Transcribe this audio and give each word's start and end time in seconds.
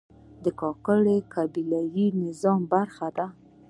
کاکړ 0.59 0.97
د 1.07 1.11
قبایلي 1.33 2.07
نظام 2.23 2.59
برخه 2.73 3.07
ده. 3.17 3.27